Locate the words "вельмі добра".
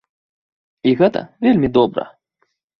1.45-2.11